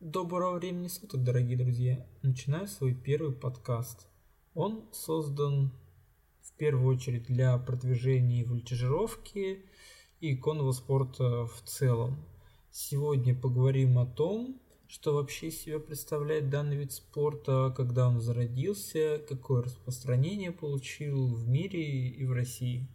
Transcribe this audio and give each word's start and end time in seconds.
Доброго 0.00 0.60
времени 0.60 0.86
суток, 0.86 1.24
дорогие 1.24 1.58
друзья! 1.58 2.06
Начинаю 2.22 2.68
свой 2.68 2.94
первый 2.94 3.32
подкаст. 3.32 4.06
Он 4.54 4.84
создан 4.92 5.72
в 6.40 6.52
первую 6.52 6.94
очередь 6.94 7.24
для 7.24 7.58
продвижения 7.58 8.44
вольтежировки 8.44 9.64
и 10.20 10.36
конного 10.36 10.70
спорта 10.70 11.46
в 11.46 11.62
целом. 11.64 12.24
Сегодня 12.70 13.34
поговорим 13.34 13.98
о 13.98 14.06
том, 14.06 14.60
что 14.86 15.14
вообще 15.14 15.48
из 15.48 15.62
себя 15.62 15.80
представляет 15.80 16.48
данный 16.48 16.76
вид 16.76 16.92
спорта, 16.92 17.74
когда 17.76 18.06
он 18.06 18.20
зародился, 18.20 19.20
какое 19.28 19.64
распространение 19.64 20.52
получил 20.52 21.34
в 21.34 21.48
мире 21.48 22.06
и 22.06 22.24
в 22.24 22.30
России. 22.30 22.86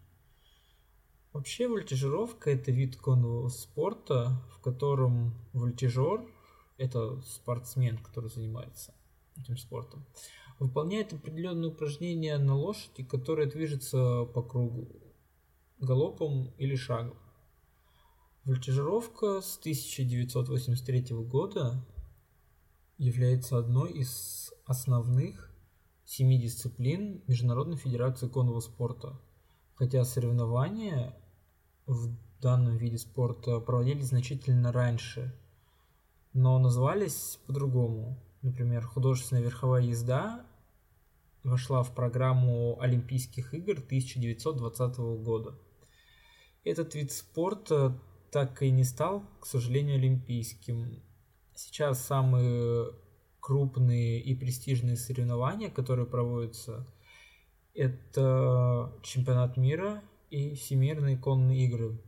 Вообще 1.34 1.68
вольтежировка 1.68 2.52
это 2.52 2.72
вид 2.72 2.96
конного 2.96 3.50
спорта, 3.50 4.42
в 4.56 4.62
котором 4.62 5.34
вольтежер, 5.52 6.22
это 6.78 7.22
спортсмен, 7.22 7.98
который 7.98 8.30
занимается 8.30 8.94
этим 9.38 9.58
спортом, 9.58 10.06
выполняет 10.60 11.14
определенные 11.14 11.72
упражнения 11.72 12.38
на 12.38 12.56
лошади, 12.56 13.04
которая 13.04 13.48
движется 13.48 14.26
по 14.26 14.42
кругу, 14.42 14.88
галопом 15.80 16.54
или 16.58 16.76
шагом. 16.76 17.18
Вольтежировка 18.46 19.42
с 19.42 19.58
1983 19.58 21.16
года 21.24 21.86
является 22.98 23.58
одной 23.58 23.92
из 23.94 24.54
основных 24.66 25.54
семи 26.06 26.38
дисциплин 26.38 27.24
Международной 27.28 27.78
Федерации 27.78 28.28
конного 28.28 28.60
спорта, 28.60 29.20
хотя 29.76 30.04
соревнования 30.04 31.16
в 31.86 32.16
данном 32.42 32.78
виде 32.78 32.98
спорта 32.98 33.60
проводились 33.60 34.08
значительно 34.08 34.72
раньше, 34.72 35.34
но 36.34 36.60
назывались 36.60 37.40
по-другому. 37.48 38.18
Например, 38.42 38.86
художественная 38.86 39.44
верховая 39.44 39.84
езда 39.84 40.46
вошла 41.44 41.84
в 41.84 41.94
программу 41.94 42.80
Олимпийских 42.82 43.54
игр 43.54 43.74
1920 43.74 44.98
года. 45.24 45.56
Этот 46.64 46.96
вид 46.96 47.12
спорта 47.12 48.00
так 48.32 48.62
и 48.64 48.72
не 48.72 48.84
стал, 48.84 49.24
к 49.40 49.46
сожалению, 49.46 49.98
олимпийским. 49.98 51.04
Сейчас 51.54 52.04
самые 52.04 52.92
крупные 53.40 54.22
и 54.22 54.34
престижные 54.34 54.96
соревнования, 54.96 55.70
которые 55.70 56.08
проводятся, 56.08 56.88
это 57.74 58.94
чемпионат 59.04 59.58
мира 59.58 60.02
и 60.30 60.56
Всемирные 60.56 61.18
конные 61.18 61.66
игры. 61.66 62.00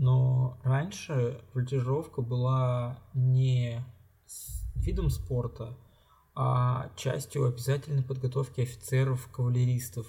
Но 0.00 0.60
раньше 0.62 1.40
вольтежировка 1.54 2.22
была 2.22 3.02
не 3.14 3.84
видом 4.76 5.10
спорта, 5.10 5.76
а 6.36 6.92
частью 6.94 7.46
обязательной 7.46 8.04
подготовки 8.04 8.60
офицеров-кавалеристов. 8.60 10.06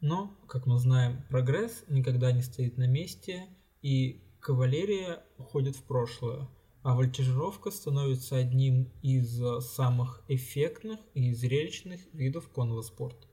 Но, 0.00 0.36
как 0.46 0.66
мы 0.66 0.78
знаем, 0.78 1.24
прогресс 1.30 1.82
никогда 1.88 2.30
не 2.30 2.42
стоит 2.42 2.78
на 2.78 2.86
месте, 2.86 3.48
и 3.82 4.22
кавалерия 4.38 5.24
уходит 5.36 5.74
в 5.74 5.82
прошлое, 5.82 6.48
а 6.84 6.94
вольтежировка 6.94 7.72
становится 7.72 8.36
одним 8.36 8.92
из 9.02 9.42
самых 9.72 10.22
эффектных 10.28 11.00
и 11.14 11.34
зрелищных 11.34 12.00
видов 12.12 12.48
конного 12.50 12.82
спорта. 12.82 13.26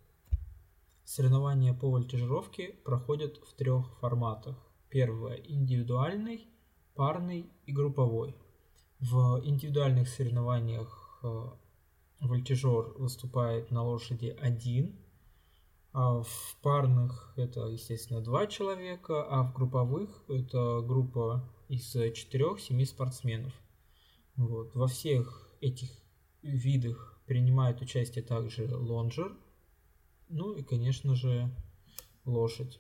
Соревнования 1.06 1.74
по 1.74 1.90
вольтежировке 1.90 2.76
проходят 2.86 3.38
в 3.38 3.54
трех 3.56 3.98
форматах. 4.00 4.56
Первое– 4.90 5.36
индивидуальный, 5.48 6.48
парный 6.96 7.50
и 7.66 7.72
групповой. 7.74 8.36
В 9.00 9.42
индивидуальных 9.44 10.08
соревнованиях 10.08 11.20
э, 11.24 11.44
вольтежер 12.22 12.94
выступает 12.98 13.70
на 13.70 13.84
лошади 13.84 14.36
один, 14.40 14.98
а 15.92 16.22
в 16.22 16.58
парных 16.62 17.34
это, 17.36 17.68
естественно, 17.68 18.22
два 18.22 18.48
человека, 18.48 19.24
а 19.24 19.44
в 19.44 19.54
групповых 19.54 20.24
это 20.30 20.82
группа 20.82 21.44
из 21.68 21.92
четырех-семи 21.92 22.86
спортсменов. 22.86 23.54
Вот. 24.36 24.74
Во 24.74 24.88
всех 24.88 25.50
этих 25.60 25.90
видах 26.42 27.20
принимает 27.26 27.82
участие 27.82 28.24
также 28.24 28.74
лонжер, 28.76 29.36
ну 30.34 30.54
и, 30.54 30.64
конечно 30.64 31.16
же, 31.16 31.50
лошадь. 32.26 32.80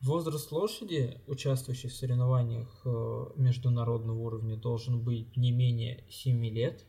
Возраст 0.00 0.50
лошади, 0.50 1.20
участвующей 1.26 1.88
в 1.88 1.94
соревнованиях 1.94 2.82
э, 2.84 3.26
международного 3.36 4.18
уровня, 4.18 4.56
должен 4.56 5.02
быть 5.02 5.36
не 5.36 5.52
менее 5.52 6.04
7 6.10 6.44
лет, 6.46 6.86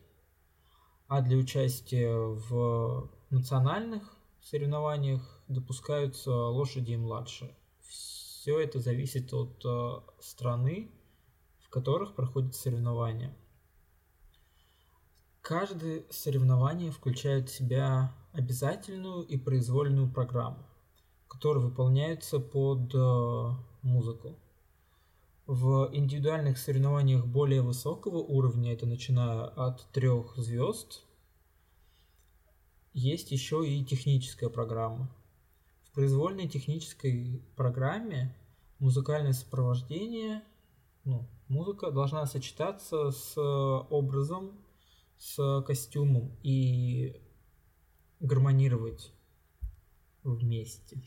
а 1.07 1.21
для 1.21 1.37
участия 1.37 2.15
в 2.15 3.11
национальных 3.29 4.17
соревнованиях 4.41 5.43
допускаются 5.47 6.31
лошади 6.31 6.93
и 6.93 6.97
младше. 6.97 7.55
Все 7.81 8.59
это 8.59 8.79
зависит 8.79 9.31
от 9.33 9.63
э, 9.63 9.99
страны, 10.19 10.89
в 11.59 11.69
которых 11.69 12.15
проходят 12.15 12.55
соревнования. 12.55 13.35
Каждое 15.41 16.05
соревнование 16.09 16.91
включает 16.91 17.49
в 17.49 17.53
себя 17.53 18.15
обязательную 18.33 19.23
и 19.23 19.37
произвольную 19.37 20.11
программу, 20.11 20.65
которые 21.27 21.65
выполняются 21.65 22.39
под 22.39 22.93
э, 22.93 23.49
музыку. 23.81 24.37
В 25.47 25.89
индивидуальных 25.91 26.57
соревнованиях 26.57 27.25
более 27.25 27.61
высокого 27.61 28.17
уровня, 28.17 28.73
это 28.73 28.85
начиная 28.85 29.45
от 29.45 29.91
трех 29.91 30.37
звезд, 30.37 31.03
есть 32.93 33.31
еще 33.31 33.67
и 33.67 33.83
техническая 33.83 34.49
программа. 34.49 35.09
В 35.83 35.93
произвольной 35.93 36.47
технической 36.47 37.43
программе 37.55 38.35
музыкальное 38.79 39.33
сопровождение, 39.33 40.43
ну, 41.03 41.27
музыка 41.47 41.91
должна 41.91 42.25
сочетаться 42.25 43.11
с 43.11 43.37
образом, 43.37 44.51
с 45.17 45.61
костюмом 45.67 46.31
и 46.43 47.21
гармонировать 48.21 49.11
вместе. 50.23 51.01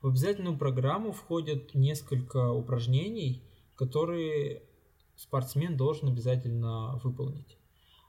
В 0.00 0.08
обязательную 0.08 0.56
программу 0.56 1.12
входят 1.12 1.74
несколько 1.74 2.50
упражнений, 2.50 3.42
которые 3.76 4.62
спортсмен 5.16 5.76
должен 5.76 6.08
обязательно 6.08 7.00
выполнить. 7.02 7.56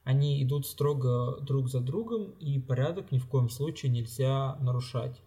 Они 0.04 0.44
идут 0.44 0.68
строго 0.68 1.40
друг 1.42 1.70
за 1.70 1.80
другом, 1.80 2.32
и 2.32 2.60
порядок 2.60 3.12
ни 3.12 3.20
в 3.20 3.28
коем 3.28 3.50
случае 3.50 3.92
нельзя 3.92 4.56
нарушать. 4.58 5.22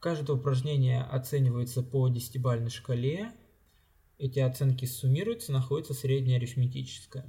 Каждое 0.00 0.36
упражнение 0.36 1.02
оценивается 1.02 1.82
по 1.82 2.08
десятибальной 2.08 2.70
шкале. 2.70 3.32
Эти 4.18 4.40
оценки 4.40 4.84
суммируются, 4.84 5.52
находится 5.52 5.94
средняя 5.94 6.38
арифметическая. 6.38 7.26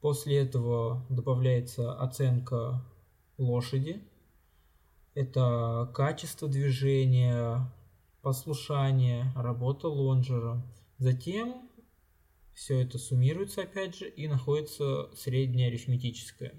После 0.00 0.38
этого 0.38 1.04
добавляется 1.08 1.92
оценка 1.92 2.84
лошади. 3.38 4.02
Это 5.14 5.90
качество 5.94 6.48
движения, 6.48 7.72
послушание, 8.20 9.32
работа 9.34 9.88
лонжера. 9.88 10.62
Затем 10.98 11.68
все 12.54 12.80
это 12.80 12.98
суммируется 12.98 13.62
опять 13.62 13.96
же 13.96 14.08
и 14.08 14.28
находится 14.28 15.10
средняя 15.14 15.68
арифметическая. 15.68 16.54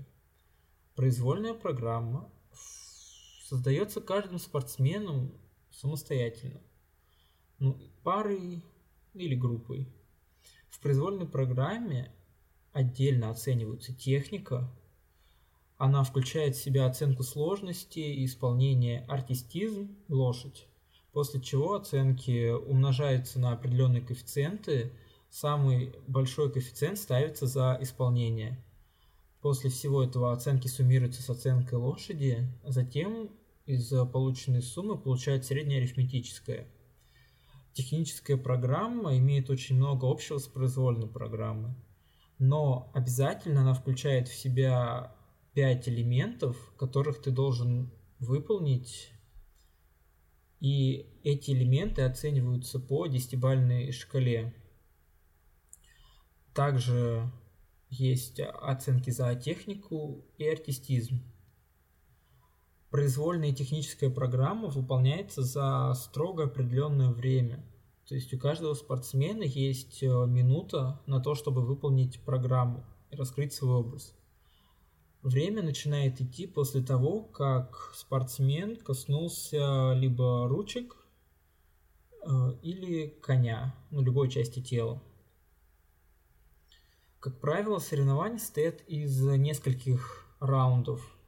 Произвольная 0.95 1.53
программа 1.53 2.31
создается 3.43 4.01
каждым 4.01 4.39
спортсменом 4.39 5.33
самостоятельно. 5.71 6.61
Ну, 7.59 7.77
парой 8.03 8.63
или 9.13 9.35
группой. 9.35 9.87
В 10.69 10.79
произвольной 10.79 11.27
программе 11.27 12.11
отдельно 12.71 13.29
оцениваются 13.29 13.93
техника, 13.93 14.69
она 15.79 16.03
включает 16.03 16.57
в 16.57 16.61
себя 16.61 16.85
оценку 16.85 17.23
сложности 17.23 17.99
и 17.99 18.25
исполнения 18.25 19.05
артистизм, 19.07 19.95
лошадь, 20.09 20.67
после 21.13 21.39
чего 21.39 21.73
оценки 21.73 22.51
умножаются 22.51 23.39
на 23.39 23.53
определенные 23.53 24.01
коэффициенты, 24.01 24.91
самый 25.29 25.95
большой 26.05 26.51
коэффициент 26.51 26.97
ставится 26.97 27.47
за 27.47 27.77
исполнение. 27.79 28.61
После 29.41 29.69
всего 29.69 30.03
этого 30.03 30.33
оценки 30.33 30.67
суммируются 30.67 31.23
с 31.23 31.29
оценкой 31.29 31.79
лошади, 31.79 32.45
затем 32.65 33.29
из 33.65 33.89
полученной 34.11 34.61
суммы 34.61 34.97
получает 34.97 35.45
средняя 35.45 35.79
арифметическая. 35.79 36.67
Техническая 37.71 38.35
программа 38.35 39.17
имеет 39.17 39.49
очень 39.49 39.77
много 39.77 40.11
общего 40.11 40.39
с 40.39 40.47
произвольной 40.47 41.07
программой, 41.07 41.71
но 42.37 42.91
обязательно 42.93 43.61
она 43.61 43.73
включает 43.73 44.27
в 44.27 44.35
себя 44.35 45.15
пять 45.53 45.87
элементов, 45.87 46.73
которых 46.77 47.21
ты 47.21 47.31
должен 47.31 47.91
выполнить, 48.19 49.11
и 50.59 51.05
эти 51.23 51.51
элементы 51.51 52.01
оцениваются 52.01 52.79
по 52.79 53.07
десятибальной 53.07 53.91
шкале. 53.91 54.53
Также 56.53 57.31
есть 57.89 58.39
оценки 58.39 59.09
за 59.09 59.33
технику 59.35 60.25
и 60.37 60.47
артистизм. 60.47 61.23
Произвольная 62.89 63.53
техническая 63.53 64.09
программа 64.09 64.67
выполняется 64.67 65.43
за 65.43 65.93
строго 65.95 66.45
определенное 66.45 67.11
время. 67.11 67.63
То 68.07 68.15
есть 68.15 68.33
у 68.33 68.39
каждого 68.39 68.73
спортсмена 68.73 69.43
есть 69.43 70.01
э, 70.01 70.07
минута 70.07 70.99
на 71.05 71.19
то, 71.19 71.35
чтобы 71.35 71.61
выполнить 71.61 72.19
программу 72.21 72.83
и 73.11 73.15
раскрыть 73.15 73.53
свой 73.53 73.75
образ. 73.75 74.18
Время 75.21 75.63
начинает 75.63 76.21
идти 76.21 76.47
после 76.47 76.81
того, 76.81 77.21
как 77.23 77.91
спортсмен 77.93 78.77
коснулся 78.77 79.93
либо 79.93 80.47
ручек 80.47 80.95
э, 82.25 82.29
или 82.61 83.07
коня, 83.21 83.75
ну, 83.91 84.01
любой 84.01 84.29
части 84.29 84.61
тела. 84.61 85.01
Как 87.19 87.39
правило, 87.41 87.79
соревнования 87.79 88.39
состоят 88.39 88.81
из 88.87 89.21
нескольких 89.21 90.25
раундов– 90.39 91.15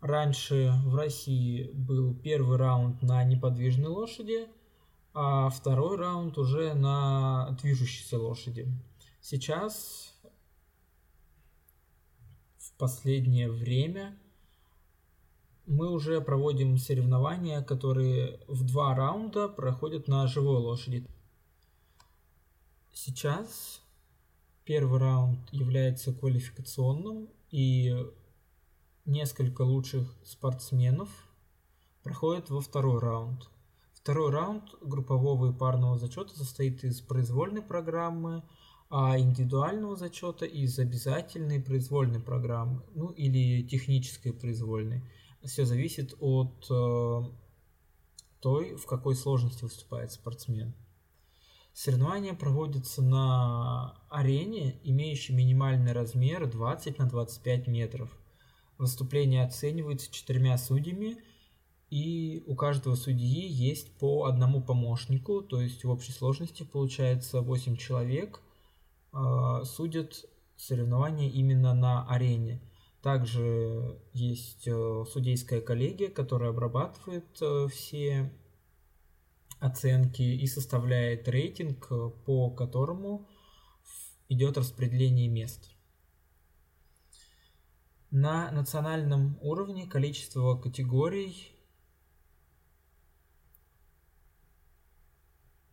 Раньше 0.00 0.72
в 0.86 0.94
России 0.94 1.70
был 1.74 2.14
первый 2.14 2.56
раунд 2.56 3.02
на 3.02 3.22
неподвижной 3.22 3.90
лошади, 3.90 4.48
а 5.12 5.50
второй 5.50 5.98
раунд 5.98 6.38
уже 6.38 6.72
на 6.72 7.54
движущейся 7.60 8.18
лошади. 8.18 8.66
Сейчас 9.20 10.09
последнее 12.80 13.50
время 13.50 14.18
мы 15.66 15.92
уже 15.92 16.20
проводим 16.20 16.78
соревнования, 16.78 17.62
которые 17.62 18.40
в 18.48 18.64
два 18.64 18.94
раунда 18.94 19.48
проходят 19.48 20.08
на 20.08 20.26
живой 20.26 20.56
лошади. 20.56 21.06
Сейчас 22.92 23.82
первый 24.64 24.98
раунд 24.98 25.40
является 25.52 26.12
квалификационным, 26.14 27.28
и 27.50 27.94
несколько 29.04 29.62
лучших 29.62 30.12
спортсменов 30.24 31.08
проходят 32.02 32.48
во 32.48 32.62
второй 32.62 32.98
раунд. 32.98 33.50
Второй 33.92 34.30
раунд 34.32 34.64
группового 34.80 35.50
и 35.50 35.54
парного 35.54 35.98
зачета 35.98 36.34
состоит 36.34 36.82
из 36.82 37.02
произвольной 37.02 37.62
программы, 37.62 38.42
а 38.90 39.16
индивидуального 39.20 39.94
зачета 39.94 40.44
из 40.44 40.76
обязательной 40.80 41.60
произвольной 41.60 42.18
программы, 42.20 42.82
ну 42.92 43.10
или 43.10 43.62
технической 43.62 44.32
произвольной. 44.32 45.04
Все 45.44 45.64
зависит 45.64 46.14
от 46.18 46.66
э, 46.68 47.22
той, 48.40 48.74
в 48.74 48.86
какой 48.86 49.14
сложности 49.14 49.62
выступает 49.62 50.10
спортсмен. 50.10 50.74
Соревнования 51.72 52.34
проводятся 52.34 53.00
на 53.00 53.96
арене, 54.10 54.80
имеющей 54.82 55.34
минимальный 55.34 55.92
размер 55.92 56.50
20 56.50 56.98
на 56.98 57.08
25 57.08 57.68
метров. 57.68 58.10
Выступление 58.76 59.44
оценивается 59.44 60.10
четырьмя 60.12 60.58
судьями, 60.58 61.16
и 61.90 62.42
у 62.46 62.56
каждого 62.56 62.96
судьи 62.96 63.46
есть 63.46 63.92
по 63.98 64.24
одному 64.24 64.60
помощнику, 64.60 65.42
то 65.42 65.60
есть 65.60 65.84
в 65.84 65.90
общей 65.90 66.12
сложности 66.12 66.64
получается 66.64 67.40
8 67.40 67.76
человек 67.76 68.40
судят 69.12 70.24
соревнования 70.56 71.28
именно 71.28 71.74
на 71.74 72.06
арене. 72.06 72.60
Также 73.02 73.98
есть 74.12 74.68
э, 74.68 75.04
судейская 75.10 75.62
коллегия, 75.62 76.08
которая 76.10 76.50
обрабатывает 76.50 77.24
э, 77.40 77.66
все 77.68 78.30
оценки 79.58 80.20
и 80.20 80.46
составляет 80.46 81.26
рейтинг, 81.26 81.86
э, 81.90 82.10
по 82.26 82.50
которому 82.50 83.26
идет 84.28 84.58
распределение 84.58 85.28
мест. 85.28 85.70
На 88.10 88.50
национальном 88.50 89.38
уровне 89.40 89.86
количество 89.86 90.56
категорий 90.56 91.56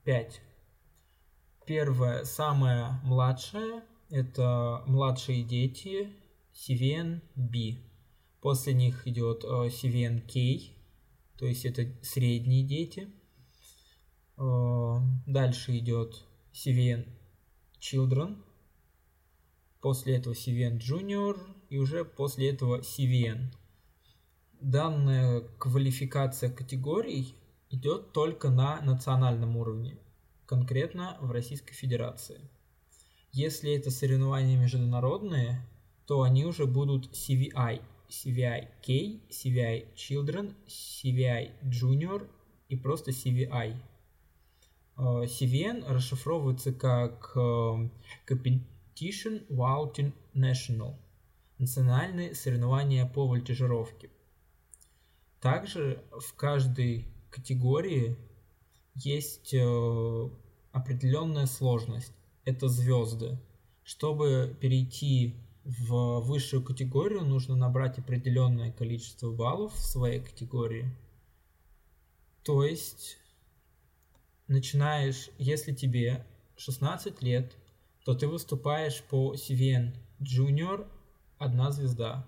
5. 0.06 0.42
Первая, 1.68 2.24
самая 2.24 3.02
младшая, 3.04 3.84
это 4.10 4.84
младшие 4.88 5.44
дети, 5.44 6.10
CVN 6.54 7.22
B. 7.36 7.80
После 8.40 8.74
них 8.74 9.06
идет 9.06 9.44
CVN 9.44 10.22
K, 10.22 10.74
то 11.38 11.46
есть 11.46 11.66
это 11.66 11.86
средние 12.02 12.64
дети. 12.64 13.10
Э, 14.38 15.00
дальше 15.26 15.78
идет 15.78 16.24
CVN 16.54 17.06
Children, 17.82 18.42
после 19.82 20.16
этого 20.16 20.36
CVN 20.36 20.80
Junior 20.80 21.38
и 21.70 21.80
уже 21.80 22.06
после 22.06 22.50
этого 22.50 22.80
CVN. 22.80 23.54
Данная 24.62 25.42
квалификация 25.60 26.50
категорий 26.50 27.36
идет 27.70 28.14
только 28.14 28.52
на 28.52 28.80
национальном 28.80 29.58
уровне, 29.58 29.98
конкретно 30.48 31.18
в 31.22 31.32
Российской 31.32 31.76
Федерации. 31.76 32.42
Если 33.32 33.72
это 33.76 33.92
соревнования 33.92 34.58
международные, 34.58 35.62
то 36.08 36.24
они 36.24 36.46
уже 36.46 36.66
будут 36.66 37.12
CVI, 37.14 37.82
CVI 38.10 38.68
K, 38.82 39.22
CVI 39.30 39.94
Children, 39.96 40.56
CVI 40.66 41.52
Junior 41.70 42.28
и 42.70 42.76
просто 42.76 43.12
CVI. 43.12 43.76
CVN 44.98 45.86
расшифровывается 45.88 46.74
как 46.74 47.34
э, 47.36 47.90
Competition 48.28 49.46
Vaulting 49.50 50.14
National– 50.34 50.96
национальные 51.60 52.36
соревнования 52.36 53.06
по 53.06 53.28
вольтежировке. 53.28 54.10
Также 55.40 56.04
в 56.12 56.34
каждой 56.36 57.08
категории 57.30 58.18
есть 59.04 59.54
э, 59.54 60.30
определенная 60.72 61.46
сложность. 61.46 62.14
Это 62.46 62.68
звезды. 62.68 63.38
Чтобы 63.84 64.56
перейти 64.60 65.36
в 65.64 66.20
высшую 66.22 66.64
категорию, 66.64 67.22
нужно 67.26 67.56
набрать 67.56 68.00
определенное 68.00 68.72
количество 68.72 69.32
баллов 69.32 69.74
в 69.74 69.86
своей 69.86 70.22
категории. 70.22 70.90
То 72.44 72.64
есть 72.64 73.18
начинаешь, 74.48 75.30
если 75.38 75.74
тебе 75.74 76.26
16 76.56 77.22
лет, 77.22 77.54
то 78.06 78.16
ты 78.16 78.28
выступаешь 78.28 79.04
по 79.04 79.34
CVN 79.36 79.94
Junior 80.22 80.88
одна 81.38 81.72
звезда. 81.72 82.26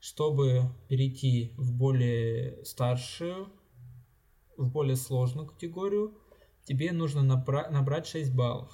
Чтобы 0.00 0.70
перейти 0.88 1.52
в 1.56 1.72
более 1.72 2.64
старшую, 2.64 3.48
в 4.58 4.70
более 4.70 4.96
сложную 4.96 5.46
категорию, 5.46 6.18
тебе 6.64 6.92
нужно 6.92 7.20
набра- 7.20 7.70
набрать 7.70 8.06
6 8.06 8.34
баллов. 8.34 8.70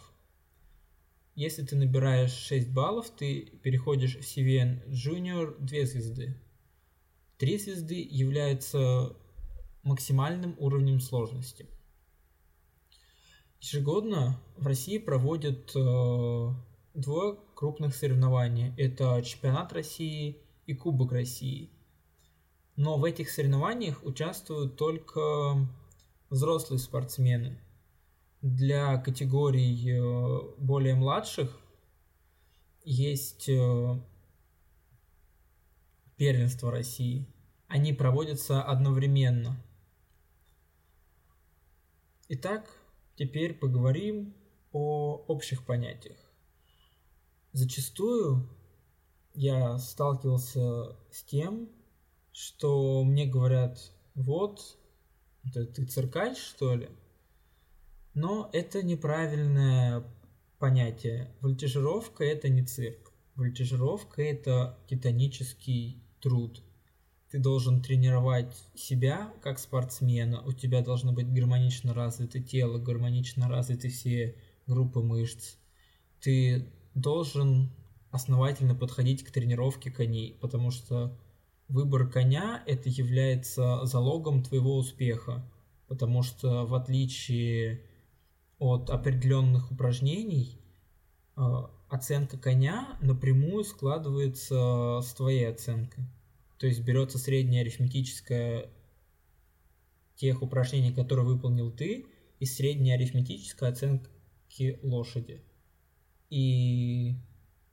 Если 1.36 1.64
ты 1.64 1.76
набираешь 1.76 2.32
6 2.32 2.72
баллов, 2.72 3.10
ты 3.10 3.42
переходишь 3.62 4.16
в 4.16 4.20
CVN 4.20 4.88
Junior 4.88 5.56
2 5.58 5.84
звезды. 5.84 6.36
3 7.38 7.58
звезды 7.58 8.06
является 8.10 9.16
максимальным 9.82 10.56
уровнем 10.58 11.00
сложности. 11.00 11.66
Ежегодно 13.60 14.40
в 14.56 14.66
России 14.66 14.98
проводят 14.98 15.74
э, 15.74 16.48
двое 16.94 17.38
крупных 17.54 17.94
соревнований. 17.94 18.72
Это 18.76 19.22
чемпионат 19.22 19.72
России 19.72 20.42
и 20.66 20.74
Кубок 20.74 21.12
России. 21.12 21.70
Но 22.76 22.98
в 22.98 23.04
этих 23.04 23.30
соревнованиях 23.30 24.04
участвуют 24.04 24.76
только 24.76 25.66
взрослые 26.30 26.78
спортсмены. 26.78 27.58
Для 28.42 28.98
категорий 28.98 29.90
э, 29.90 30.54
более 30.58 30.94
младших 30.94 31.58
есть 32.84 33.48
э, 33.48 34.00
первенство 36.16 36.70
России. 36.70 37.26
Они 37.68 37.92
проводятся 37.92 38.62
одновременно. 38.62 39.56
Итак, 42.28 42.68
Теперь 43.16 43.54
поговорим 43.54 44.34
о 44.72 45.24
общих 45.28 45.64
понятиях. 45.64 46.18
Зачастую 47.52 48.48
я 49.34 49.78
сталкивался 49.78 50.96
с 51.12 51.22
тем, 51.22 51.68
что 52.34 53.02
мне 53.02 53.24
говорят, 53.24 53.78
вот, 54.14 54.76
это 55.46 55.64
ты 55.64 55.86
циркач, 55.86 56.36
что 56.36 56.74
ли? 56.74 56.90
Но 58.12 58.50
это 58.52 58.82
неправильное 58.82 60.04
понятие. 60.58 61.34
Вольтежировка– 61.40 62.22
это 62.24 62.50
не 62.50 62.62
цирк. 62.62 63.10
Вольтежировка– 63.34 64.20
это 64.22 64.78
титанический 64.86 66.02
труд– 66.20 66.62
ты 67.34 67.40
должен 67.40 67.82
тренировать 67.82 68.54
себя 68.76 69.34
как 69.42 69.58
спортсмена, 69.58 70.40
у 70.46 70.52
тебя 70.52 70.82
должно 70.82 71.10
быть 71.10 71.32
гармонично 71.32 71.92
развито 71.92 72.38
тело, 72.38 72.78
гармонично 72.78 73.48
развиты 73.48 73.88
все 73.88 74.36
группы 74.68 75.00
мышц. 75.00 75.56
ты 76.20 76.64
должен 76.94 77.72
основательно 78.12 78.76
подходить 78.76 79.24
к 79.24 79.32
тренировке 79.32 79.90
коней, 79.90 80.38
потому 80.40 80.70
что 80.70 81.18
выбор 81.68 82.08
коня 82.08 82.62
это 82.66 82.88
является 82.88 83.84
залогом 83.84 84.42
твоего 84.42 84.76
успеха, 84.76 85.44
потому 85.88 86.22
что 86.22 86.66
в 86.66 86.74
отличие 86.74 87.82
от 88.58 88.90
определенных 88.90 89.70
упражнений 89.72 90.60
э, 91.36 91.40
оценка 91.88 92.38
коня 92.38 92.96
напрямую 93.00 93.64
складывается 93.64 95.00
с 95.02 95.12
твоей 95.14 95.48
оценкой. 95.48 96.04
То 96.58 96.66
есть 96.66 96.80
берется 96.80 97.18
средняя 97.18 97.62
арифметическая 97.62 98.70
тех 100.16 100.42
упражнений, 100.42 100.92
которые 100.92 101.26
выполнил 101.26 101.70
ты, 101.70 102.06
и 102.38 102.46
средняя 102.46 102.96
арифметическая 102.96 103.70
оценки 103.70 104.78
лошади. 104.82 105.42
И 106.30 107.16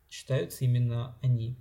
считаются 0.10 0.66
именно 0.66 1.18
они. 1.22 1.58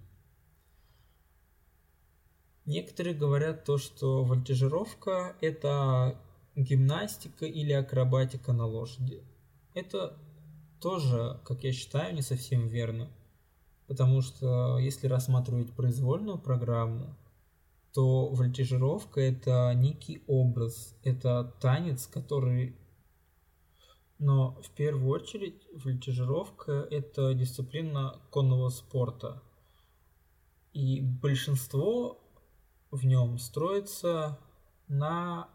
Некоторые 2.67 3.15
говорят 3.15 3.65
то, 3.65 3.79
что 3.79 4.23
вольтежировка– 4.23 5.37
это 5.41 6.17
гимнастика 6.57 7.47
или 7.47 7.73
акробатика 7.73 8.53
на 8.53 8.67
лошади. 8.67 9.25
Это 9.75 10.17
тоже, 10.81 11.41
как 11.45 11.65
я 11.65 11.73
считаю, 11.73 12.15
не 12.15 12.23
совсем 12.23 12.69
верно. 12.69 13.11
Потому 13.87 14.21
что 14.21 14.79
если 14.79 15.07
рассматривать 15.09 15.73
произвольную 15.73 16.39
программу, 16.39 17.17
то 17.93 18.29
вольтежировка 18.29 19.21
это 19.21 19.73
некий 19.75 20.23
образ, 20.27 20.97
это 21.03 21.53
танец, 21.61 22.07
который... 22.07 22.77
Но 24.19 24.61
в 24.63 24.71
первую 24.73 25.09
очередь 25.09 25.67
вольтежировка 25.73 26.87
это 26.91 27.33
дисциплина 27.35 28.21
конного 28.31 28.69
спорта. 28.69 29.43
И 30.73 31.01
большинство 31.01 32.20
в 32.91 33.05
нем 33.07 33.39
строится 33.39 34.39
на 34.89 35.49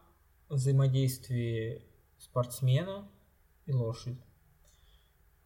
взаимодействии 0.48 1.82
спортсмена 2.18 3.08
и 3.66 3.72
лошади. 3.72 4.20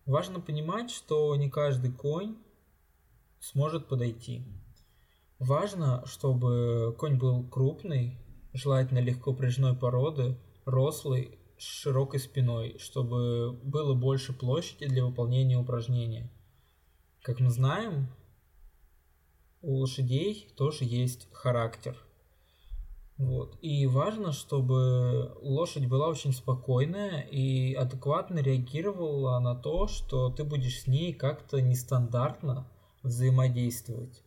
Важно 0.06 0.40
понимать, 0.40 0.90
что 0.90 1.34
не 1.36 1.50
каждый 1.50 1.92
конь 1.92 2.36
сможет 3.38 3.88
подойти. 3.88 4.44
Важно, 5.38 6.04
чтобы 6.06 6.94
конь 6.98 7.16
был 7.16 7.48
крупный, 7.48 8.18
желательно 8.52 8.98
легко 8.98 9.32
прижной 9.32 9.74
породы, 9.74 10.36
рослый, 10.64 11.38
с 11.58 11.62
широкой 11.62 12.20
спиной, 12.20 12.78
чтобы 12.78 13.52
было 13.52 13.94
больше 13.94 14.32
площади 14.32 14.86
для 14.86 15.04
выполнения 15.04 15.58
упражнения. 15.58 16.30
Как 17.22 17.38
мы 17.38 17.50
знаем, 17.50 18.08
у 19.62 19.76
лошадей 19.76 20.48
тоже 20.56 20.84
есть 20.84 21.28
характер. 21.32 21.96
Вот. 23.18 23.58
И 23.60 23.86
важно, 23.86 24.32
чтобы 24.32 25.36
лошадь 25.42 25.86
была 25.86 26.08
очень 26.08 26.32
спокойная 26.32 27.20
и 27.20 27.74
адекватно 27.74 28.38
реагировала 28.38 29.38
на 29.40 29.54
то, 29.54 29.88
что 29.88 30.30
ты 30.30 30.42
будешь 30.42 30.80
с 30.80 30.86
ней 30.86 31.12
как-то 31.12 31.60
нестандартно 31.60 32.66
взаимодействовать. 33.02 34.22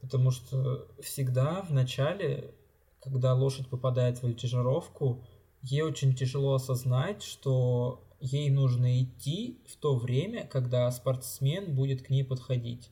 Потому 0.00 0.30
что 0.30 0.88
всегда 1.02 1.60
в 1.62 1.72
начале, 1.72 2.54
когда 3.00 3.34
лошадь 3.34 3.68
попадает 3.68 4.18
в 4.18 4.22
вольтежировку, 4.22 5.22
ей 5.60 5.82
очень 5.82 6.14
тяжело 6.14 6.54
осознать, 6.54 7.22
что 7.22 8.02
ей 8.20 8.48
нужно 8.48 9.02
идти 9.02 9.60
в 9.66 9.76
то 9.76 9.94
время, 9.94 10.46
когда 10.46 10.90
спортсмен 10.90 11.74
будет 11.74 12.00
к 12.00 12.08
ней 12.08 12.24
подходить. 12.24 12.90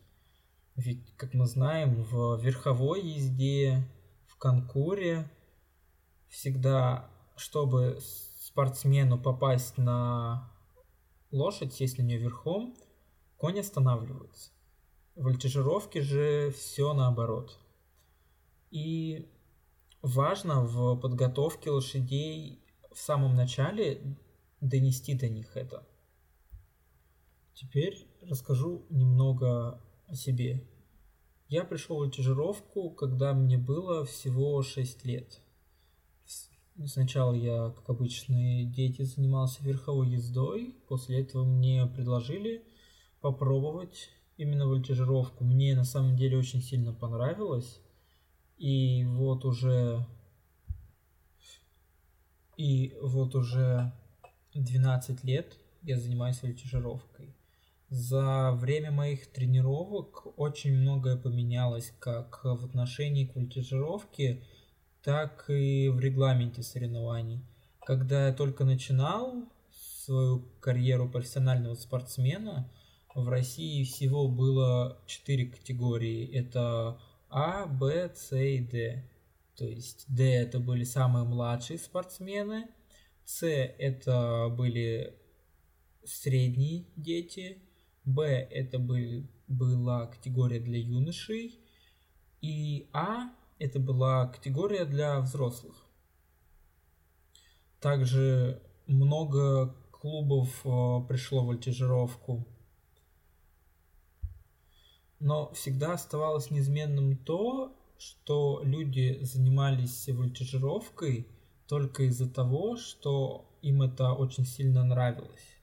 Ведь, 0.76 1.16
как 1.16 1.34
мы 1.34 1.46
знаем, 1.46 2.02
в 2.02 2.40
верховой 2.40 3.00
езде, 3.00 3.88
в 4.26 4.36
конкуре 4.36 5.30
всегда, 6.28 7.08
чтобы 7.36 7.98
спортсмену 8.40 9.20
попасть 9.20 9.78
на 9.78 10.50
лошадь, 11.30 11.78
на 11.98 12.02
нее 12.02 12.18
верхом, 12.18 12.76
конь 13.36 13.60
останавливается. 13.60 14.50
В 15.14 15.22
вольтежировке 15.22 16.02
же 16.02 16.50
все 16.50 16.92
наоборот. 16.92 17.56
И 18.70 19.30
важно 20.02 20.62
в 20.62 20.96
подготовке 20.96 21.70
лошадей 21.70 22.64
в 22.92 22.98
самом 22.98 23.36
начале 23.36 24.18
донести 24.60 25.14
до 25.14 25.28
них 25.28 25.56
это. 25.56 25.86
Теперь 27.54 28.08
расскажу 28.22 28.86
немного 28.90 29.80
о 30.08 30.14
себе. 30.14 30.66
Я 31.48 31.64
пришел 31.64 31.96
в 31.96 32.00
вольтежировку, 32.00 32.90
когда 32.90 33.34
мне 33.34 33.58
было 33.58 34.04
всего 34.04 34.62
6 34.62 35.04
лет. 35.04 35.40
Сначала 36.86 37.34
я, 37.34 37.70
как 37.70 37.88
обычные 37.88 38.64
дети, 38.64 39.02
занимался 39.02 39.62
верховой 39.62 40.08
ездой. 40.10 40.74
После 40.88 41.20
этого 41.20 41.44
мне 41.44 41.86
предложили 41.86 42.64
попробовать 43.20 44.10
именно 44.36 44.66
вольтежировку. 44.66 45.44
Мне 45.44 45.76
на 45.76 45.84
самом 45.84 46.16
деле 46.16 46.36
очень 46.36 46.60
сильно 46.60 46.92
понравилось. 46.92 47.80
И 48.58 49.04
вот 49.04 49.44
уже... 49.44 50.04
И 52.56 52.96
вот 53.00 53.34
уже 53.34 53.92
12 54.54 55.24
лет 55.24 55.56
я 55.82 55.98
занимаюсь 55.98 56.42
вольтежировкой. 56.42 57.36
За 57.88 58.52
время 58.52 58.90
моих 58.90 59.26
тренировок 59.30 60.38
очень 60.38 60.74
многое 60.74 61.16
поменялось 61.16 61.92
как 61.98 62.44
в 62.44 62.64
отношении 62.64 63.26
к 63.26 63.36
вольтежировке, 63.36 64.42
так 65.02 65.48
и 65.48 65.88
в 65.88 66.00
регламенте 66.00 66.62
соревнований. 66.62 67.44
Когда 67.84 68.28
я 68.28 68.32
только 68.32 68.64
начинал 68.64 69.44
свою 70.04 70.44
карьеру 70.60 71.08
профессионального 71.08 71.74
спортсмена– 71.74 72.70
в 73.14 73.28
России 73.28 73.84
всего 73.84 74.28
было 74.28 75.00
четыре 75.06 75.46
категории. 75.46 76.28
Это 76.34 77.00
А, 77.30 77.66
Б, 77.66 78.12
С 78.14 78.36
и 78.36 78.58
Д. 78.58 79.08
То 79.56 79.66
есть 79.66 80.04
Д 80.08 80.24
это 80.24 80.58
были 80.58 80.82
самые 80.82 81.24
младшие 81.24 81.78
спортсмены, 81.78 82.66
С 83.24 83.46
это 83.46 84.48
были 84.50 85.16
средние 86.04 86.86
дети, 86.96 87.58
Б 88.04 88.24
это 88.24 88.78
были, 88.78 89.26
была 89.48 90.06
категория 90.06 90.60
для 90.60 90.78
юношей, 90.78 91.58
и 92.40 92.88
А 92.92 93.30
это 93.58 93.78
была 93.80 94.28
категория 94.28 94.84
для 94.84 95.20
взрослых. 95.20 95.74
Также 97.80 98.62
много 98.86 99.74
клубов 99.90 100.48
э, 100.64 101.08
пришло 101.08 101.42
в 101.42 101.46
вольтежировку 101.46 102.46
но 105.24 105.50
всегда 105.54 105.94
оставалось 105.94 106.50
неизменным 106.50 107.16
то, 107.16 107.74
что 107.96 108.60
люди 108.62 109.20
занимались 109.22 110.06
вольтежировкой 110.08 111.26
только 111.66 112.02
из-за 112.04 112.28
того, 112.28 112.76
что 112.76 113.50
им 113.62 113.80
это 113.80 114.12
очень 114.12 114.44
сильно 114.44 114.84
нравилось. 114.84 115.53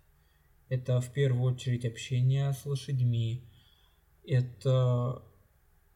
Это 0.72 1.02
в 1.02 1.12
первую 1.12 1.54
очередь 1.54 1.84
общение 1.84 2.54
с 2.54 2.66
лошадьми. 2.66 3.44
Это 4.24 5.22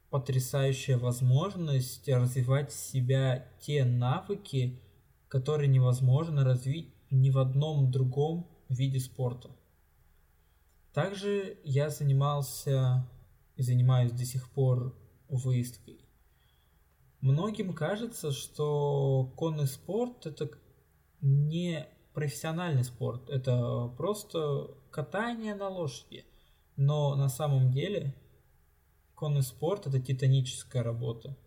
потрясающая 0.10 0.98
возможность 0.98 2.10
развивать 2.10 2.74
в 2.74 2.76
себя 2.76 3.48
те 3.62 3.86
навыки, 3.86 4.82
которые 5.30 5.70
невозможно 5.70 6.44
развить 6.44 6.94
ни 7.10 7.30
в 7.30 7.38
одном 7.38 7.90
другом 7.90 8.50
виде 8.68 9.00
спорта. 9.00 9.50
Также 10.92 11.58
я 11.64 11.90
занимался 11.90 13.10
и 13.56 13.64
занимаюсь 13.64 14.12
до 14.12 14.26
сих 14.26 14.50
пор 14.50 14.94
выездкой. 15.30 16.02
Многим 17.22 17.74
кажется, 17.74 18.34
что 18.34 19.32
конный 19.38 19.68
спорт 19.68 20.26
это 20.26 20.50
не 21.22 21.88
профессиональный 22.16 22.84
спорт, 22.84 23.30
это 23.30 23.94
просто 23.98 24.72
катание 24.90 25.54
на 25.54 25.68
лошади. 25.70 26.26
Но 26.78 27.16
на 27.16 27.30
самом 27.30 27.72
деле 27.72 28.16
конный 29.14 29.44
спорт 29.44 29.86
это 29.86 30.00
титаническая 30.00 30.82
работа. 30.82 31.38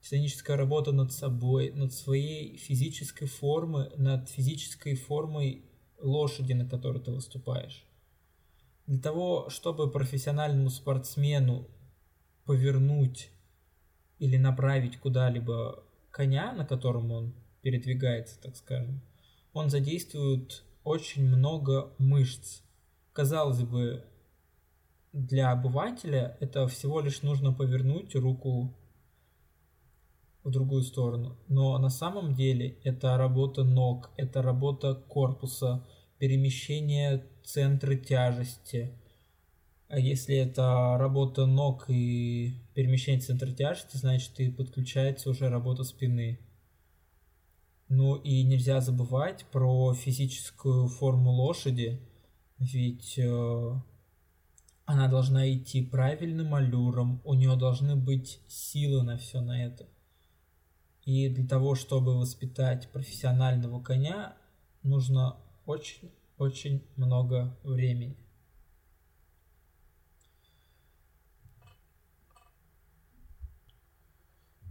Титаническая 0.00 0.56
работа 0.56 0.92
над 0.92 1.12
собой, 1.12 1.72
над 1.72 1.92
своей 1.92 2.56
физической 2.56 3.26
формой, 3.26 3.90
над 3.96 4.28
физической 4.28 4.94
формой 4.94 5.64
лошади, 6.00 6.52
на 6.52 6.68
которой 6.68 7.02
ты 7.02 7.10
выступаешь. 7.10 7.84
Для 8.86 9.00
того, 9.00 9.50
чтобы 9.50 9.90
профессиональному 9.90 10.70
спортсмену 10.70 11.66
повернуть 12.44 13.30
или 14.18 14.36
направить 14.36 14.98
куда-либо 14.98 15.82
коня, 16.10 16.52
на 16.52 16.64
котором 16.64 17.10
он 17.10 17.34
передвигается, 17.60 18.40
так 18.40 18.56
скажем, 18.56 19.02
он 19.52 19.70
задействует 19.70 20.64
очень 20.84 21.26
много 21.26 21.92
мышц. 21.98 22.62
Казалось 23.12 23.62
бы, 23.62 24.04
для 25.12 25.52
обывателя 25.52 26.36
это 26.40 26.66
всего 26.68 27.00
лишь 27.00 27.22
нужно 27.22 27.52
повернуть 27.52 28.14
руку 28.14 28.74
в 30.44 30.50
другую 30.50 30.82
сторону. 30.82 31.36
Но 31.48 31.76
на 31.78 31.90
самом 31.90 32.34
деле 32.34 32.78
это 32.84 33.16
работа 33.16 33.64
ног, 33.64 34.10
это 34.16 34.42
работа 34.42 34.94
корпуса, 34.94 35.84
перемещение 36.18 37.24
центра 37.44 37.94
тяжести. 37.94 38.92
А 39.88 39.98
если 39.98 40.36
это 40.36 40.96
работа 40.98 41.46
ног 41.46 41.86
и 41.88 42.52
перемещение 42.74 43.20
центра 43.20 43.50
тяжести, 43.50 43.96
значит 43.96 44.38
и 44.40 44.50
подключается 44.50 45.30
уже 45.30 45.48
работа 45.48 45.84
спины. 45.84 46.38
Ну 47.88 48.16
и 48.16 48.42
нельзя 48.42 48.80
забывать 48.80 49.46
про 49.46 49.94
физическую 49.94 50.88
форму 50.88 51.30
лошади, 51.30 52.00
ведь 52.58 53.18
э, 53.18 53.80
она 54.84 55.08
должна 55.08 55.50
идти 55.50 55.82
правильным 55.82 56.54
аллюром, 56.54 57.22
у 57.24 57.34
нее 57.34 57.56
должны 57.56 57.96
быть 57.96 58.40
силы 58.46 59.02
на 59.02 59.16
все 59.16 59.40
на 59.40 59.64
это. 59.64 59.86
И 61.04 61.30
для 61.30 61.46
того, 61.46 61.74
чтобы 61.74 62.18
воспитать 62.18 62.90
профессионального 62.92 63.82
коня, 63.82 64.36
нужно 64.82 65.36
очень-очень 65.64 66.82
много 66.96 67.56
времени. 67.64 68.16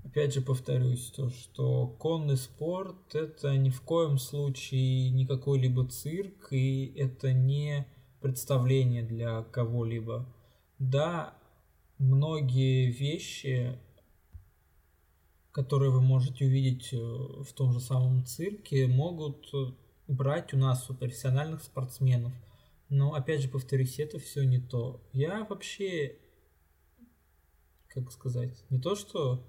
Опять 0.08 0.34
же 0.34 0.42
повторюсь, 0.42 1.12
то, 1.12 1.30
что 1.30 1.88
конный 2.00 2.38
спорт 2.38 3.14
это 3.14 3.56
ни 3.58 3.70
в 3.70 3.82
коем 3.82 4.18
случае 4.18 5.10
не 5.10 5.28
какой-либо 5.28 5.88
цирк, 5.88 6.48
и 6.52 6.94
это 6.96 7.34
не 7.34 7.86
представление 8.22 9.04
для 9.04 9.44
кого-либо. 9.44 10.26
Да, 10.80 11.34
многие 11.98 12.90
вещи 12.90 13.78
которые 15.58 15.90
вы 15.90 16.02
можете 16.02 16.46
увидеть 16.46 16.94
э, 16.94 16.98
в 16.98 17.52
том 17.54 17.74
же 17.74 17.80
самом 17.80 18.24
цирке, 18.24 18.86
могут 18.86 19.52
э, 19.56 19.72
брать 20.08 20.54
у 20.54 20.58
нас 20.58 20.88
у 20.88 20.94
профессиональных 20.94 21.64
спортсменов. 21.64 22.32
Но 22.90 23.16
опять 23.16 23.42
же 23.42 23.50
повторюсь, 23.50 23.98
это 23.98 24.20
все 24.20 24.44
не 24.44 24.60
то. 24.60 25.02
Я 25.14 25.46
вообще, 25.46 26.16
как 27.88 28.12
сказать, 28.12 28.64
не 28.70 28.80
то 28.80 28.94
что 28.94 29.44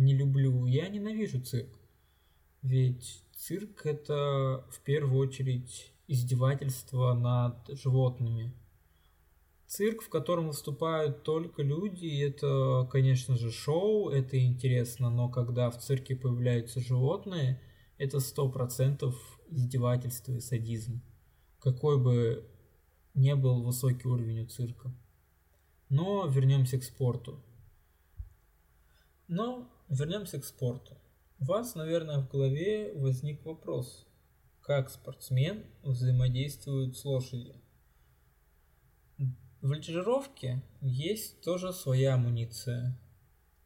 не 0.00 0.14
люблю, 0.14 0.66
я 0.66 0.88
ненавижу 0.88 1.40
цирк. 1.40 1.78
Ведь 2.62 3.22
цирк 3.34 3.86
это 3.86 4.64
в 4.70 4.80
первую 4.80 5.20
очередь 5.20 5.92
издевательство 6.08 7.14
над 7.14 7.68
животными. 7.68 8.52
Цирк, 9.66 10.02
в 10.02 10.08
котором 10.08 10.48
выступают 10.48 11.22
только 11.22 11.62
люди, 11.62 12.20
это, 12.22 12.88
конечно 12.90 13.36
же, 13.36 13.52
шоу, 13.52 14.08
это 14.08 14.42
интересно, 14.44 15.10
но 15.10 15.28
когда 15.28 15.70
в 15.70 15.78
цирке 15.78 16.16
появляются 16.16 16.80
животные, 16.80 17.60
это 17.96 18.18
сто 18.18 18.48
процентов 18.48 19.14
издевательство 19.48 20.32
и 20.32 20.40
садизм. 20.40 21.02
Какой 21.60 21.98
бы 21.98 22.48
не 23.14 23.36
был 23.36 23.62
высокий 23.62 24.08
уровень 24.08 24.40
у 24.40 24.46
цирка. 24.46 24.92
Но 25.88 26.26
вернемся 26.26 26.78
к 26.78 26.84
спорту. 26.84 27.40
Но 29.28 29.68
вернемся 29.90 30.40
к 30.40 30.44
спорту. 30.44 30.96
У 31.38 31.44
вас, 31.44 31.74
наверное, 31.74 32.20
в 32.20 32.28
голове 32.30 32.92
возник 32.94 33.44
вопрос, 33.44 34.06
как 34.62 34.88
спортсмен 34.88 35.66
взаимодействует 35.82 36.96
с 36.96 37.04
лошадью. 37.04 37.56
В 39.18 39.68
вольтижировке 39.68 40.62
есть 40.80 41.42
тоже 41.42 41.72
своя 41.72 42.14
амуниция. 42.14 42.98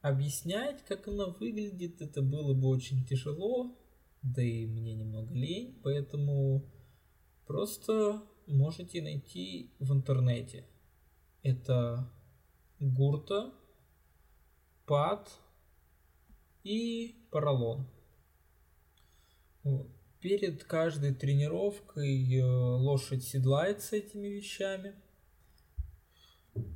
Объяснять, 0.01 0.85
как 0.85 1.07
она 1.07 1.27
выглядит, 1.27 2.01
это 2.01 2.21
было 2.21 2.53
бы 2.53 2.69
очень 2.69 3.05
тяжело, 3.07 3.79
да 4.23 4.43
и 4.43 4.67
мне 4.67 4.95
немного 4.95 5.33
лень, 5.35 5.81
поэтому 5.83 6.65
просто 7.47 8.23
можете 8.47 9.03
найти 9.03 9.73
в 9.79 9.93
интернете. 9.93 10.67
Это 11.43 12.11
гурта, 12.81 13.53
пад 14.87 15.31
и 16.65 17.17
поролон. 17.31 17.87
Перед 20.21 20.65
каждой 20.65 21.15
тренировкой 21.15 22.35
э, 22.35 22.43
лошадь 22.43 23.23
седлается 23.23 23.97
этими 23.97 24.27
вещами– 24.27 24.95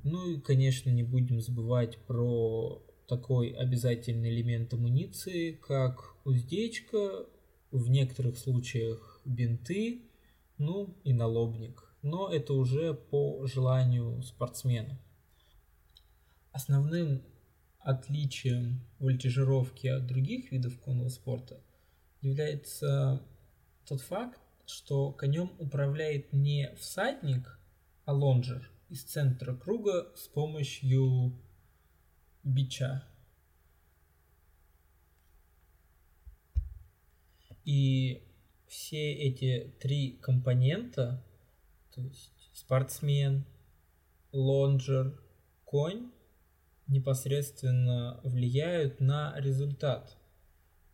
ну 0.03 0.31
и, 0.31 0.41
конечно, 0.41 0.91
не 0.91 1.03
будем 1.03 1.41
забывать 1.41 1.99
про 2.07 2.83
такой 3.07 3.51
обязательный 3.51 4.31
элемент 4.31 4.73
амуниции, 4.75 5.53
как 5.53 6.17
уздечка, 6.25 7.27
в 7.71 7.89
некоторых 7.91 8.39
случаях 8.39 9.21
бинты, 9.25 10.03
ну 10.57 10.97
и 11.05 11.13
налобник. 11.13 11.85
Но 12.03 12.29
это 12.29 12.55
уже 12.55 12.95
по 12.95 13.47
желанию 13.47 14.23
спортсмена. 14.23 14.99
Основным 16.53 17.23
отличием 17.89 18.81
вольтижировки 18.99 19.87
от 19.87 20.07
других 20.07 20.53
видов 20.53 20.79
конного 20.79 21.09
спорта 21.09 21.61
является 22.21 23.23
тот 23.87 24.03
факт, 24.03 24.39
что 24.67 25.13
конем 25.13 25.53
управляет 25.59 26.33
не 26.33 26.75
всадник, 26.77 27.59
а 28.05 28.13
лонжер– 28.13 28.71
из 28.89 29.03
центра 29.03 29.55
круга 29.55 30.13
с 30.15 30.29
помощью 30.29 31.33
бича. 32.43 33.05
И 37.65 38.23
все 38.67 39.13
эти 39.13 39.75
три 39.81 40.13
компонента, 40.13 41.25
то 41.95 42.01
есть 42.01 42.51
спортсмен, 42.55 43.45
лонжер, 44.33 45.21
конь, 45.65 46.11
непосредственно 46.89 48.21
влияют 48.25 49.01
на 49.01 49.35
результат. 49.37 50.17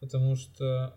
Потому 0.00 0.36
что 0.36 0.94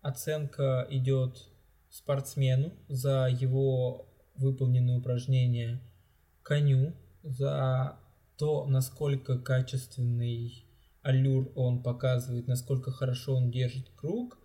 оценка 0.00 0.86
идет 0.90 1.48
спортсмену 1.90 2.72
за 2.88 3.28
его 3.28 4.08
выполненные 4.34 4.98
упражнения– 4.98 5.80
коню 6.46 6.94
за 7.24 7.98
то, 8.36 8.66
насколько 8.66 9.36
качественный 9.36 10.64
аллюр 11.02 11.50
он 11.56 11.82
показывает, 11.82 12.46
насколько 12.46 12.92
хорошо 12.92 13.34
он 13.34 13.50
держит 13.50 13.88
круг, 13.96 14.38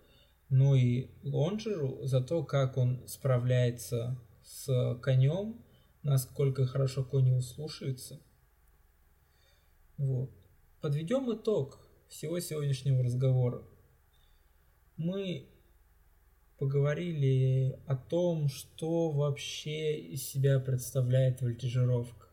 ну 0.48 0.74
и 0.74 1.10
лонжеру 1.22 2.04
за 2.04 2.20
то, 2.20 2.42
как 2.42 2.76
он 2.76 3.06
справляется 3.06 4.18
с 4.42 4.98
конем, 5.02 5.62
насколько 6.02 6.66
хорошо 6.66 7.04
конь 7.04 7.28
его 7.28 7.40
слушается. 7.40 8.18
Вот. 9.96 10.30
Подведем 10.80 11.32
итог 11.32 11.78
всего 12.08 12.40
сегодняшнего 12.40 13.02
разговора. 13.02 13.62
Мы 14.96 15.48
поговорили 16.58 17.78
о 17.86 17.96
том, 17.96 18.48
что 18.48 19.10
вообще 19.10 19.98
из 19.98 20.22
себя 20.22 20.60
представляет 20.60 21.40
вольтижировка. 21.40 22.28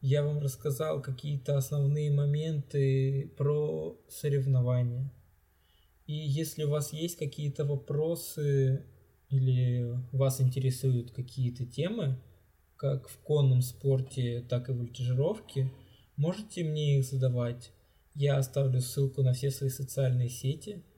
Я 0.00 0.24
вам 0.24 0.38
рассказал 0.38 1.02
какие-то 1.02 1.56
основные 1.56 2.10
моменты 2.10 3.32
про 3.36 4.00
соревнования. 4.08 5.12
И 6.06 6.14
если 6.14 6.64
у 6.64 6.70
вас 6.70 6.92
есть 6.92 7.16
какие-то 7.16 7.64
вопросы 7.64 8.84
или 9.28 9.96
вас 10.10 10.40
интересуют 10.40 11.12
какие-то 11.12 11.66
темы, 11.66 12.18
как 12.76 13.08
в 13.08 13.18
конном 13.18 13.62
спорте, 13.62 14.44
так 14.48 14.70
и 14.70 14.72
в 14.72 14.78
вольтижировке, 14.78 15.70
можете 16.20 16.62
мне 16.62 16.98
их 16.98 17.04
задавать. 17.04 17.72
Я 18.14 18.36
оставлю 18.36 18.80
ссылку 18.80 19.22
на 19.22 19.32
все 19.32 19.50
свои 19.50 19.70
социальные 19.70 20.28
сети– 20.28 20.84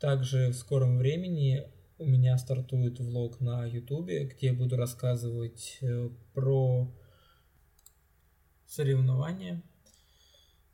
также 0.00 0.48
в 0.48 0.54
скором 0.54 0.96
времени 0.96 1.62
у 1.98 2.06
меня 2.06 2.38
стартует 2.38 2.98
влог 2.98 3.38
на 3.38 3.66
ютубе, 3.66 4.24
где 4.24 4.46
я 4.46 4.54
буду 4.54 4.76
рассказывать 4.76 5.76
э, 5.82 6.08
про 6.32 6.90
соревнования. 8.66 9.62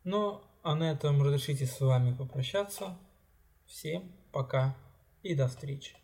Ну, 0.04 0.42
а 0.62 0.76
на 0.76 0.92
этом 0.92 1.20
разрешите 1.20 1.66
с 1.66 1.80
вами 1.80 2.14
попрощаться. 2.14 2.96
Всем 3.66 4.12
пока 4.30 4.76
и 5.24 5.34
до 5.34 5.48
встречи. 5.48 5.96